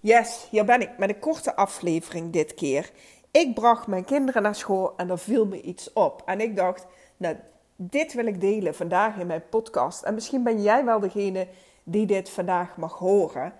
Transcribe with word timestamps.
Yes, 0.00 0.46
hier 0.50 0.64
ben 0.64 0.80
ik 0.80 0.98
met 0.98 1.08
een 1.08 1.18
korte 1.18 1.56
aflevering 1.56 2.32
dit 2.32 2.54
keer. 2.54 2.90
Ik 3.30 3.54
bracht 3.54 3.86
mijn 3.86 4.04
kinderen 4.04 4.42
naar 4.42 4.54
school 4.54 4.92
en 4.96 5.10
er 5.10 5.18
viel 5.18 5.46
me 5.46 5.60
iets 5.60 5.92
op. 5.92 6.22
En 6.24 6.40
ik 6.40 6.56
dacht, 6.56 6.86
nou, 7.16 7.36
dit 7.76 8.12
wil 8.12 8.26
ik 8.26 8.40
delen 8.40 8.74
vandaag 8.74 9.16
in 9.16 9.26
mijn 9.26 9.48
podcast. 9.48 10.02
En 10.02 10.14
misschien 10.14 10.42
ben 10.42 10.62
jij 10.62 10.84
wel 10.84 11.00
degene 11.00 11.48
die 11.84 12.06
dit 12.06 12.30
vandaag 12.30 12.76
mag 12.76 12.92
horen. 12.92 13.52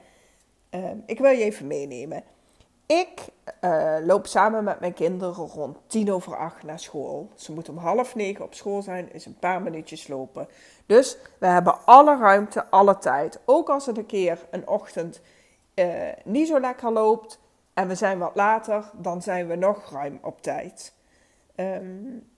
Ehm, 0.70 0.96
ik 1.06 1.18
wil 1.18 1.30
je 1.30 1.44
even 1.44 1.66
meenemen. 1.66 2.22
Ik 2.86 3.28
uh, 3.60 3.96
loop 4.04 4.26
samen 4.26 4.64
met 4.64 4.80
mijn 4.80 4.92
kinderen 4.92 5.34
rond 5.46 5.78
tien 5.86 6.12
over 6.12 6.36
acht 6.36 6.62
naar 6.62 6.78
school. 6.78 7.30
Ze 7.34 7.52
moeten 7.52 7.72
om 7.72 7.78
half 7.78 8.14
negen 8.14 8.44
op 8.44 8.54
school 8.54 8.82
zijn, 8.82 9.12
is 9.12 9.26
een 9.26 9.38
paar 9.38 9.62
minuutjes 9.62 10.08
lopen. 10.08 10.48
Dus 10.86 11.18
we 11.38 11.46
hebben 11.46 11.84
alle 11.84 12.18
ruimte, 12.18 12.66
alle 12.70 12.98
tijd. 12.98 13.40
Ook 13.44 13.68
als 13.68 13.86
het 13.86 13.98
een 13.98 14.06
keer 14.06 14.46
een 14.50 14.68
ochtend 14.68 15.20
uh, 15.76 16.08
niet 16.24 16.48
zo 16.48 16.60
lekker 16.60 16.92
loopt 16.92 17.40
en 17.74 17.88
we 17.88 17.94
zijn 17.94 18.18
wat 18.18 18.34
later, 18.34 18.90
dan 18.94 19.22
zijn 19.22 19.46
we 19.46 19.56
nog 19.56 19.90
ruim 19.92 20.18
op 20.22 20.42
tijd. 20.42 20.94
Um, 21.56 22.28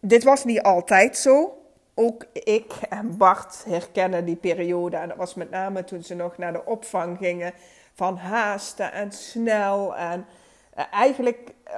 dit 0.00 0.24
was 0.24 0.44
niet 0.44 0.62
altijd 0.62 1.16
zo. 1.16 1.62
Ook 1.94 2.24
ik 2.32 2.72
en 2.88 3.16
Bart 3.16 3.64
herkennen 3.64 4.24
die 4.24 4.36
periode. 4.36 4.96
En 4.96 5.08
dat 5.08 5.16
was 5.16 5.34
met 5.34 5.50
name 5.50 5.84
toen 5.84 6.02
ze 6.02 6.14
nog 6.14 6.38
naar 6.38 6.52
de 6.52 6.64
opvang 6.64 7.18
gingen. 7.18 7.52
Van 7.94 8.16
haasten 8.16 8.92
en 8.92 9.12
snel. 9.12 9.96
En 9.96 10.26
uh, 10.78 10.84
eigenlijk 10.90 11.54
uh, 11.66 11.74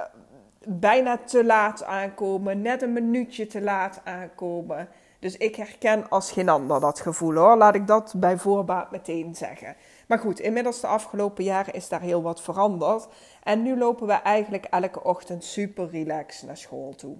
bijna 0.67 1.17
te 1.17 1.45
laat 1.45 1.83
aankomen. 1.83 2.61
Net 2.61 2.81
een 2.81 2.93
minuutje 2.93 3.47
te 3.47 3.61
laat 3.61 4.01
aankomen. 4.03 4.87
Dus 5.19 5.37
ik 5.37 5.55
herken 5.55 6.09
als 6.09 6.31
geen 6.31 6.49
ander 6.49 6.79
dat 6.79 6.99
gevoel 6.99 7.35
hoor. 7.35 7.57
Laat 7.57 7.75
ik 7.75 7.87
dat 7.87 8.13
bij 8.17 8.37
voorbaat 8.37 8.91
meteen 8.91 9.35
zeggen. 9.35 9.75
Maar 10.07 10.19
goed, 10.19 10.39
inmiddels 10.39 10.81
de 10.81 10.87
afgelopen 10.87 11.43
jaren 11.43 11.73
is 11.73 11.89
daar 11.89 12.01
heel 12.01 12.21
wat 12.21 12.41
veranderd. 12.41 13.07
En 13.43 13.61
nu 13.61 13.77
lopen 13.77 14.07
we 14.07 14.13
eigenlijk 14.13 14.65
elke 14.65 15.03
ochtend 15.03 15.43
super 15.43 15.89
relaxed 15.89 16.47
naar 16.47 16.57
school 16.57 16.95
toe. 16.95 17.17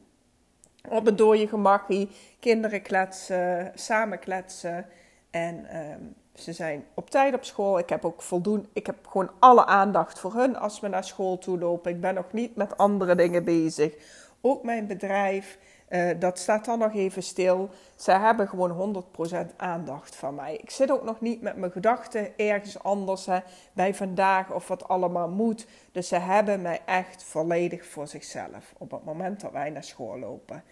Op 0.89 1.05
het 1.05 1.17
dode 1.17 1.47
gemakkie, 1.47 2.09
kinderen 2.39 2.81
kletsen, 2.81 3.71
samen 3.75 4.19
kletsen. 4.19 4.85
En 5.31 5.67
uh, 5.73 5.95
ze 6.41 6.53
zijn 6.53 6.85
op 6.93 7.09
tijd 7.09 7.33
op 7.33 7.43
school. 7.43 7.79
Ik 7.79 7.89
heb 7.89 8.05
ook 8.05 8.21
voldoende, 8.21 8.67
ik 8.73 8.85
heb 8.85 9.07
gewoon 9.07 9.31
alle 9.39 9.65
aandacht 9.65 10.19
voor 10.19 10.33
hun 10.33 10.55
als 10.55 10.79
we 10.79 10.87
naar 10.87 11.03
school 11.03 11.37
toe 11.37 11.59
lopen. 11.59 11.91
Ik 11.91 12.01
ben 12.01 12.13
nog 12.13 12.33
niet 12.33 12.55
met 12.55 12.77
andere 12.77 13.15
dingen 13.15 13.43
bezig. 13.43 13.93
Ook 14.41 14.63
mijn 14.63 14.87
bedrijf. 14.87 15.57
Uh, 15.89 16.09
dat 16.19 16.39
staat 16.39 16.65
dan 16.65 16.79
nog 16.79 16.93
even 16.93 17.23
stil. 17.23 17.69
Ze 17.95 18.11
hebben 18.11 18.47
gewoon 18.47 19.05
100% 19.53 19.55
aandacht 19.57 20.15
van 20.15 20.35
mij. 20.35 20.55
Ik 20.55 20.69
zit 20.69 20.91
ook 20.91 21.03
nog 21.03 21.21
niet 21.21 21.41
met 21.41 21.55
mijn 21.55 21.71
gedachten 21.71 22.37
ergens 22.37 22.83
anders 22.83 23.25
hè, 23.25 23.39
bij 23.73 23.95
vandaag 23.95 24.51
of 24.51 24.67
wat 24.67 24.87
allemaal 24.87 25.29
moet. 25.29 25.67
Dus 25.91 26.07
ze 26.07 26.15
hebben 26.15 26.61
mij 26.61 26.81
echt 26.85 27.23
volledig 27.23 27.85
voor 27.85 28.07
zichzelf 28.07 28.73
op 28.77 28.91
het 28.91 29.03
moment 29.03 29.41
dat 29.41 29.51
wij 29.51 29.69
naar 29.69 29.83
school 29.83 30.19
lopen. 30.19 30.63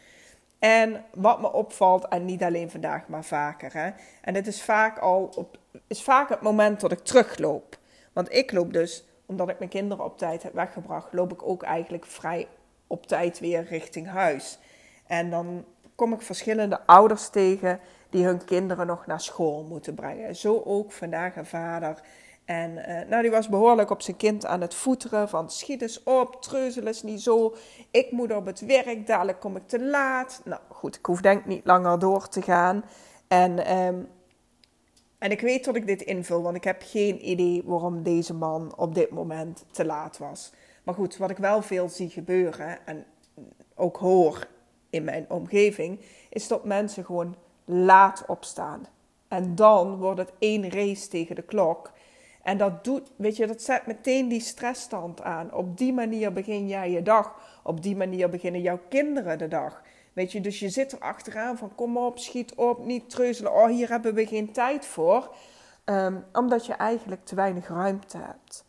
En 0.59 1.05
wat 1.13 1.41
me 1.41 1.51
opvalt, 1.51 2.07
en 2.07 2.25
niet 2.25 2.43
alleen 2.43 2.69
vandaag, 2.69 3.07
maar 3.07 3.23
vaker. 3.23 3.73
Hè, 3.73 3.89
en 4.21 4.35
het 4.35 4.47
is 4.47 4.63
vaak 4.63 4.97
al 4.97 5.33
op, 5.35 5.57
is 5.87 6.03
vaak 6.03 6.29
het 6.29 6.41
moment 6.41 6.79
dat 6.79 6.91
ik 6.91 6.99
terugloop. 6.99 7.77
Want 8.13 8.33
ik 8.33 8.51
loop 8.51 8.73
dus, 8.73 9.03
omdat 9.25 9.49
ik 9.49 9.59
mijn 9.59 9.69
kinderen 9.69 10.05
op 10.05 10.17
tijd 10.17 10.43
heb 10.43 10.53
weggebracht, 10.53 11.13
loop 11.13 11.31
ik 11.31 11.47
ook 11.47 11.63
eigenlijk 11.63 12.05
vrij 12.05 12.47
op 12.87 13.05
tijd 13.05 13.39
weer 13.39 13.63
richting 13.63 14.07
huis. 14.07 14.59
En 15.07 15.29
dan 15.29 15.65
kom 15.95 16.13
ik 16.13 16.21
verschillende 16.21 16.85
ouders 16.85 17.29
tegen 17.29 17.79
die 18.09 18.25
hun 18.25 18.45
kinderen 18.45 18.87
nog 18.87 19.05
naar 19.05 19.21
school 19.21 19.63
moeten 19.63 19.93
brengen. 19.93 20.35
Zo 20.35 20.61
ook 20.65 20.91
vandaag 20.91 21.35
een 21.35 21.45
vader. 21.45 22.01
En 22.49 22.71
uh, 22.77 23.09
nou, 23.09 23.21
die 23.21 23.31
was 23.31 23.49
behoorlijk 23.49 23.89
op 23.89 24.01
zijn 24.01 24.17
kind 24.17 24.45
aan 24.45 24.61
het 24.61 24.73
voeteren. 24.73 25.29
Van 25.29 25.49
schiet 25.49 25.81
eens 25.81 26.03
op, 26.03 26.41
treuzel 26.41 26.85
eens 26.85 27.03
niet 27.03 27.21
zo. 27.21 27.55
Ik 27.91 28.11
moet 28.11 28.33
op 28.33 28.45
het 28.45 28.59
werk, 28.59 29.07
dadelijk 29.07 29.39
kom 29.39 29.55
ik 29.55 29.67
te 29.67 29.83
laat. 29.83 30.41
Nou 30.43 30.61
goed, 30.67 30.95
ik 30.95 31.05
hoef 31.05 31.21
denk 31.21 31.45
niet 31.45 31.65
langer 31.65 31.99
door 31.99 32.27
te 32.27 32.41
gaan. 32.41 32.83
En, 33.27 33.77
um, 33.77 34.07
en 35.17 35.31
ik 35.31 35.41
weet 35.41 35.65
dat 35.65 35.75
ik 35.75 35.87
dit 35.87 36.01
invul, 36.01 36.41
want 36.41 36.55
ik 36.55 36.63
heb 36.63 36.81
geen 36.85 37.29
idee 37.29 37.61
waarom 37.65 38.03
deze 38.03 38.33
man 38.33 38.73
op 38.77 38.95
dit 38.95 39.09
moment 39.09 39.65
te 39.71 39.85
laat 39.85 40.17
was. 40.17 40.53
Maar 40.83 40.95
goed, 40.95 41.17
wat 41.17 41.29
ik 41.29 41.37
wel 41.37 41.61
veel 41.61 41.89
zie 41.89 42.09
gebeuren 42.09 42.85
en 42.85 43.05
ook 43.75 43.97
hoor 43.97 44.47
in 44.89 45.03
mijn 45.03 45.25
omgeving, 45.29 45.99
is 46.29 46.47
dat 46.47 46.65
mensen 46.65 47.05
gewoon 47.05 47.35
laat 47.65 48.23
opstaan. 48.27 48.85
En 49.27 49.55
dan 49.55 49.97
wordt 49.97 50.19
het 50.19 50.31
één 50.39 50.69
race 50.69 51.07
tegen 51.07 51.35
de 51.35 51.41
klok. 51.41 51.91
En 52.49 52.57
dat 52.57 52.83
doet, 52.83 53.11
weet 53.15 53.37
je, 53.37 53.47
dat 53.47 53.61
zet 53.61 53.85
meteen 53.85 54.27
die 54.27 54.41
stressstand 54.41 55.21
aan. 55.21 55.53
Op 55.53 55.77
die 55.77 55.93
manier 55.93 56.33
begin 56.33 56.67
jij 56.67 56.91
je 56.91 57.01
dag. 57.01 57.59
Op 57.63 57.83
die 57.83 57.95
manier 57.95 58.29
beginnen 58.29 58.61
jouw 58.61 58.79
kinderen 58.89 59.37
de 59.37 59.47
dag. 59.47 59.81
Weet 60.13 60.31
je, 60.31 60.41
dus 60.41 60.59
je 60.59 60.69
zit 60.69 60.91
er 60.91 60.99
achteraan 60.99 61.57
van 61.57 61.75
kom 61.75 61.97
op, 61.97 62.19
schiet 62.19 62.55
op, 62.55 62.85
niet 62.85 63.09
treuzelen. 63.09 63.53
Oh, 63.53 63.67
hier 63.67 63.89
hebben 63.89 64.13
we 64.13 64.27
geen 64.27 64.51
tijd 64.51 64.85
voor. 64.85 65.35
Um, 65.85 66.25
omdat 66.33 66.65
je 66.65 66.73
eigenlijk 66.73 67.25
te 67.25 67.35
weinig 67.35 67.67
ruimte 67.67 68.17
hebt. 68.17 68.65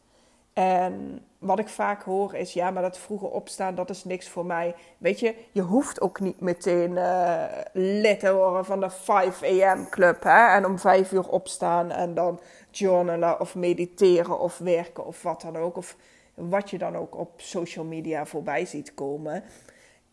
En 0.53 1.25
wat 1.41 1.59
ik 1.59 1.69
vaak 1.69 2.03
hoor 2.03 2.35
is, 2.35 2.53
ja, 2.53 2.71
maar 2.71 2.83
dat 2.83 2.99
vroege 2.99 3.27
opstaan, 3.27 3.75
dat 3.75 3.91
is 3.91 4.05
niks 4.05 4.29
voor 4.29 4.47
mij. 4.47 4.75
Weet 4.99 5.21
je, 5.21 5.35
je 5.53 5.63
hoeft 5.63 6.01
ook 6.01 6.21
niet 6.21 6.41
meteen 6.41 6.91
uh, 6.91 7.45
lid 7.73 8.21
te 8.21 8.61
van 8.63 8.81
de 8.81 8.91
5 8.91 9.43
a.m. 9.43 9.89
club. 9.89 10.23
Hè? 10.23 10.55
En 10.55 10.67
om 10.67 10.79
5 10.79 11.13
uur 11.13 11.29
opstaan 11.29 11.91
en 11.91 12.15
dan 12.15 12.41
journalen 12.71 13.41
of 13.41 13.55
mediteren 13.55 14.39
of 14.39 14.59
werken 14.59 15.07
of 15.07 15.23
wat 15.23 15.41
dan 15.41 15.57
ook. 15.57 15.77
Of 15.77 15.97
wat 16.35 16.71
je 16.71 16.79
dan 16.79 16.97
ook 16.97 17.17
op 17.17 17.31
social 17.37 17.85
media 17.85 18.27
voorbij 18.27 18.65
ziet 18.65 18.95
komen. 18.95 19.45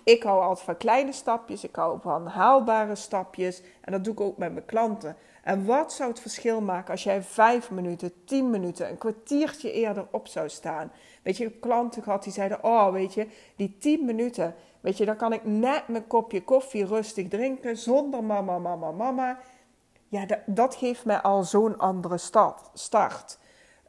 Ik 0.07 0.23
hou 0.23 0.41
altijd 0.41 0.65
van 0.65 0.77
kleine 0.77 1.11
stapjes, 1.11 1.63
ik 1.63 1.75
hou 1.75 1.99
van 2.01 2.27
haalbare 2.27 2.95
stapjes. 2.95 3.61
En 3.81 3.91
dat 3.91 4.03
doe 4.03 4.13
ik 4.13 4.19
ook 4.19 4.37
met 4.37 4.53
mijn 4.53 4.65
klanten. 4.65 5.15
En 5.43 5.65
wat 5.65 5.93
zou 5.93 6.09
het 6.09 6.19
verschil 6.19 6.61
maken 6.61 6.91
als 6.91 7.03
jij 7.03 7.23
vijf 7.23 7.71
minuten, 7.71 8.11
tien 8.25 8.49
minuten, 8.49 8.89
een 8.89 8.97
kwartiertje 8.97 9.71
eerder 9.71 10.07
op 10.11 10.27
zou 10.27 10.49
staan? 10.49 10.91
Weet 11.23 11.37
je, 11.37 11.45
ik 11.45 11.51
heb 11.51 11.61
klanten 11.61 12.03
gehad 12.03 12.23
die 12.23 12.33
zeiden: 12.33 12.63
Oh, 12.63 12.91
weet 12.91 13.13
je, 13.13 13.27
die 13.55 13.77
tien 13.77 14.05
minuten, 14.05 14.55
weet 14.81 14.97
je, 14.97 15.05
dan 15.05 15.15
kan 15.15 15.33
ik 15.33 15.45
net 15.45 15.87
mijn 15.87 16.07
kopje 16.07 16.43
koffie 16.43 16.85
rustig 16.85 17.27
drinken 17.27 17.77
zonder 17.77 18.23
mama, 18.23 18.57
mama, 18.57 18.91
mama. 18.91 19.39
Ja, 20.07 20.25
dat, 20.25 20.39
dat 20.45 20.75
geeft 20.75 21.05
mij 21.05 21.21
al 21.21 21.43
zo'n 21.43 21.77
andere 21.77 22.17
start. 22.73 23.39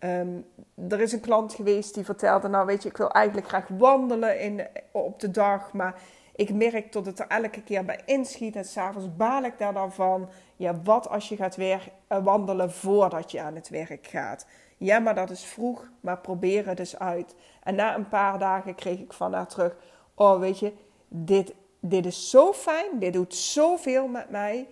Um, 0.05 0.47
er 0.89 1.01
is 1.01 1.13
een 1.13 1.21
klant 1.21 1.55
geweest 1.55 1.95
die 1.95 2.05
vertelde: 2.05 2.49
Nou, 2.49 2.67
weet 2.67 2.83
je, 2.83 2.89
ik 2.89 2.97
wil 2.97 3.11
eigenlijk 3.11 3.49
graag 3.49 3.69
wandelen 3.69 4.41
in, 4.41 4.67
op 4.93 5.21
de 5.21 5.31
dag, 5.31 5.73
maar 5.73 6.01
ik 6.35 6.55
merk 6.55 6.91
tot 6.91 7.07
het 7.07 7.19
er 7.19 7.27
elke 7.27 7.63
keer 7.63 7.85
bij 7.85 8.01
inschiet. 8.05 8.57
En 8.57 8.65
s'avonds 8.65 9.17
baal 9.17 9.43
ik 9.43 9.59
daar 9.59 9.73
dan 9.73 9.93
van. 9.93 10.29
Ja, 10.57 10.81
wat 10.83 11.09
als 11.09 11.29
je 11.29 11.37
gaat 11.37 11.57
weer 11.57 11.93
eh, 12.07 12.25
wandelen 12.25 12.73
voordat 12.73 13.31
je 13.31 13.41
aan 13.41 13.55
het 13.55 13.69
werk 13.69 14.07
gaat? 14.07 14.47
Ja, 14.77 14.99
maar 14.99 15.15
dat 15.15 15.31
is 15.31 15.45
vroeg, 15.45 15.91
maar 16.01 16.19
probeer 16.19 16.67
het 16.67 16.77
dus 16.77 16.99
uit. 16.99 17.35
En 17.63 17.75
na 17.75 17.95
een 17.95 18.09
paar 18.09 18.39
dagen 18.39 18.75
kreeg 18.75 18.99
ik 18.99 19.13
van 19.13 19.33
haar 19.33 19.47
terug: 19.47 19.77
Oh, 20.15 20.39
weet 20.39 20.59
je, 20.59 20.73
dit, 21.09 21.55
dit 21.81 22.07
is 22.07 22.31
zo 22.31 22.53
fijn. 22.53 22.99
Dit 22.99 23.13
doet 23.13 23.35
zoveel 23.35 24.09
met 24.09 24.31
mij. 24.31 24.69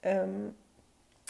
Um, 0.00 0.56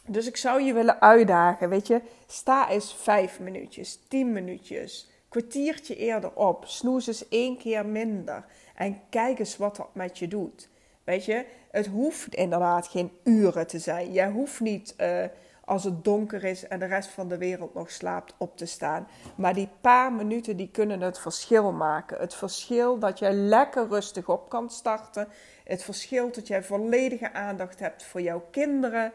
dus 0.06 0.26
ik 0.26 0.36
zou 0.36 0.62
je 0.62 0.72
willen 0.72 1.00
uitdagen, 1.00 1.68
weet 1.68 1.86
je. 1.86 2.00
Sta 2.26 2.70
eens 2.70 2.94
vijf 2.94 3.40
minuutjes, 3.40 3.98
tien 4.08 4.32
minuutjes, 4.32 5.10
kwartiertje 5.28 5.96
eerder 5.96 6.32
op. 6.32 6.64
Snoes 6.66 7.06
eens 7.06 7.28
één 7.28 7.58
keer 7.58 7.86
minder. 7.86 8.44
En 8.74 9.00
kijk 9.10 9.38
eens 9.38 9.56
wat 9.56 9.76
dat 9.76 9.94
met 9.94 10.18
je 10.18 10.28
doet. 10.28 10.68
Weet 11.04 11.24
je, 11.24 11.44
het 11.70 11.86
hoeft 11.86 12.34
inderdaad 12.34 12.86
geen 12.86 13.10
uren 13.24 13.66
te 13.66 13.78
zijn. 13.78 14.12
Jij 14.12 14.30
hoeft 14.30 14.60
niet 14.60 14.94
uh, 14.98 15.24
als 15.64 15.84
het 15.84 16.04
donker 16.04 16.44
is 16.44 16.68
en 16.68 16.78
de 16.78 16.84
rest 16.84 17.08
van 17.08 17.28
de 17.28 17.38
wereld 17.38 17.74
nog 17.74 17.90
slaapt 17.90 18.34
op 18.36 18.56
te 18.56 18.66
staan. 18.66 19.08
Maar 19.36 19.54
die 19.54 19.68
paar 19.80 20.12
minuten 20.12 20.56
die 20.56 20.70
kunnen 20.70 21.00
het 21.00 21.18
verschil 21.18 21.72
maken. 21.72 22.18
Het 22.18 22.34
verschil 22.34 22.98
dat 22.98 23.18
jij 23.18 23.32
lekker 23.32 23.88
rustig 23.88 24.28
op 24.28 24.48
kan 24.48 24.70
starten. 24.70 25.28
Het 25.64 25.82
verschil 25.82 26.32
dat 26.32 26.46
jij 26.46 26.62
volledige 26.62 27.32
aandacht 27.32 27.78
hebt 27.78 28.04
voor 28.04 28.20
jouw 28.20 28.44
kinderen. 28.50 29.12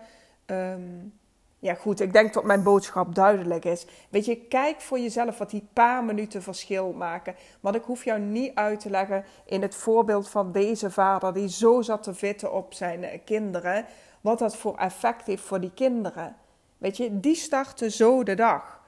Um, 0.51 1.13
ja, 1.59 1.73
goed, 1.73 1.99
ik 1.99 2.13
denk 2.13 2.33
dat 2.33 2.43
mijn 2.43 2.63
boodschap 2.63 3.15
duidelijk 3.15 3.65
is. 3.65 3.85
Weet 4.09 4.25
je, 4.25 4.35
kijk 4.35 4.81
voor 4.81 4.99
jezelf 4.99 5.37
wat 5.37 5.49
die 5.49 5.67
paar 5.73 6.03
minuten 6.03 6.43
verschil 6.43 6.91
maken. 6.91 7.35
Want 7.59 7.75
ik 7.75 7.83
hoef 7.83 8.03
jou 8.03 8.19
niet 8.19 8.55
uit 8.55 8.79
te 8.79 8.89
leggen 8.89 9.25
in 9.45 9.61
het 9.61 9.75
voorbeeld 9.75 10.29
van 10.29 10.51
deze 10.51 10.91
vader 10.91 11.33
die 11.33 11.49
zo 11.49 11.81
zat 11.81 12.03
te 12.03 12.13
vitten 12.13 12.53
op 12.53 12.73
zijn 12.73 13.21
kinderen. 13.23 13.85
Wat 14.21 14.39
dat 14.39 14.57
voor 14.57 14.77
effect 14.77 15.27
heeft 15.27 15.43
voor 15.43 15.59
die 15.59 15.73
kinderen. 15.73 16.35
Weet 16.77 16.97
je, 16.97 17.19
die 17.19 17.35
starten 17.35 17.91
zo 17.91 18.23
de 18.23 18.35
dag. 18.35 18.81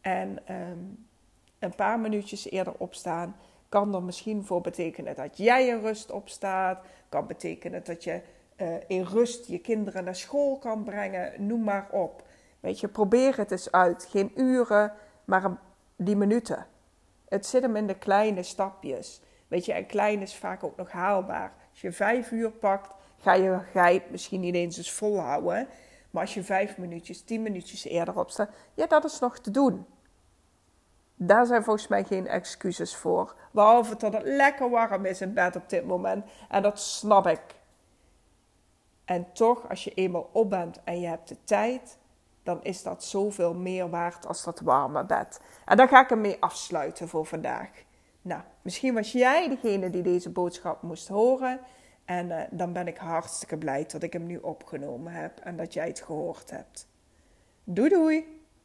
En 0.00 0.38
um, 0.50 1.06
een 1.58 1.74
paar 1.74 2.00
minuutjes 2.00 2.50
eerder 2.50 2.74
opstaan 2.76 3.36
kan 3.68 3.94
er 3.94 4.02
misschien 4.02 4.44
voor 4.44 4.60
betekenen 4.60 5.14
dat 5.14 5.36
jij 5.36 5.66
in 5.66 5.80
rust 5.80 6.10
opstaat. 6.10 6.84
Kan 7.08 7.26
betekenen 7.26 7.84
dat 7.84 8.04
je 8.04 8.20
uh, 8.58 8.74
in 8.86 9.02
rust 9.02 9.46
je 9.46 9.58
kinderen 9.58 10.04
naar 10.04 10.16
school 10.16 10.58
kan 10.58 10.84
brengen, 10.84 11.46
noem 11.46 11.64
maar 11.64 11.88
op. 11.90 12.22
Weet 12.60 12.80
je, 12.80 12.88
probeer 12.88 13.36
het 13.36 13.50
eens 13.50 13.72
uit. 13.72 14.06
Geen 14.10 14.32
uren, 14.34 14.92
maar 15.24 15.58
die 15.96 16.16
minuten. 16.16 16.66
Het 17.28 17.46
zit 17.46 17.62
hem 17.62 17.76
in 17.76 17.86
de 17.86 17.98
kleine 17.98 18.42
stapjes. 18.42 19.20
Weet 19.48 19.64
je, 19.64 19.72
en 19.72 19.86
klein 19.86 20.22
is 20.22 20.36
vaak 20.36 20.64
ook 20.64 20.76
nog 20.76 20.90
haalbaar. 20.90 21.52
Als 21.70 21.80
je 21.80 21.92
vijf 21.92 22.30
uur 22.30 22.50
pakt, 22.50 22.90
ga 23.18 23.34
je, 23.34 23.60
je 23.72 24.02
misschien 24.10 24.40
niet 24.40 24.54
eens 24.54 24.76
eens 24.76 24.92
volhouden. 24.92 25.68
Maar 26.10 26.22
als 26.22 26.34
je 26.34 26.44
vijf 26.44 26.78
minuutjes, 26.78 27.22
tien 27.22 27.42
minuutjes 27.42 27.84
eerder 27.84 28.18
opstaat, 28.18 28.50
ja, 28.74 28.86
dat 28.86 29.04
is 29.04 29.18
nog 29.18 29.38
te 29.38 29.50
doen. 29.50 29.86
Daar 31.14 31.46
zijn 31.46 31.64
volgens 31.64 31.88
mij 31.88 32.04
geen 32.04 32.26
excuses 32.26 32.96
voor. 32.96 33.34
Behalve 33.52 33.96
dat 33.96 34.12
het 34.12 34.22
lekker 34.24 34.70
warm 34.70 35.04
is 35.04 35.20
in 35.20 35.34
bed 35.34 35.56
op 35.56 35.68
dit 35.68 35.86
moment. 35.86 36.24
En 36.48 36.62
dat 36.62 36.80
snap 36.80 37.26
ik. 37.26 37.40
En 39.08 39.32
toch, 39.32 39.68
als 39.68 39.84
je 39.84 39.94
eenmaal 39.94 40.28
op 40.32 40.50
bent 40.50 40.80
en 40.84 41.00
je 41.00 41.06
hebt 41.06 41.28
de 41.28 41.36
tijd, 41.44 41.98
dan 42.42 42.62
is 42.62 42.82
dat 42.82 43.04
zoveel 43.04 43.54
meer 43.54 43.90
waard 43.90 44.26
als 44.26 44.44
dat 44.44 44.60
warme 44.60 45.04
bed. 45.04 45.40
En 45.64 45.76
daar 45.76 45.88
ga 45.88 46.00
ik 46.02 46.10
ermee 46.10 46.36
afsluiten 46.40 47.08
voor 47.08 47.26
vandaag. 47.26 47.70
Nou, 48.22 48.42
misschien 48.62 48.94
was 48.94 49.12
jij 49.12 49.48
degene 49.48 49.90
die 49.90 50.02
deze 50.02 50.30
boodschap 50.30 50.82
moest 50.82 51.08
horen. 51.08 51.60
En 52.04 52.26
uh, 52.26 52.40
dan 52.50 52.72
ben 52.72 52.86
ik 52.86 52.96
hartstikke 52.96 53.56
blij 53.56 53.84
dat 53.86 54.02
ik 54.02 54.12
hem 54.12 54.26
nu 54.26 54.36
opgenomen 54.36 55.12
heb 55.12 55.38
en 55.38 55.56
dat 55.56 55.72
jij 55.72 55.86
het 55.86 56.00
gehoord 56.00 56.50
hebt. 56.50 56.88
Doei 57.64 57.88
doei! 57.88 58.37